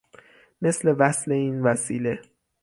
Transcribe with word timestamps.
مثل 0.61 0.95
وصل 1.01 1.31
این 1.31 1.61
وسیله 1.61 2.19